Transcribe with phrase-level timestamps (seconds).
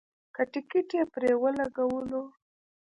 [0.35, 2.23] که ټکټ یې پرې ولګولو.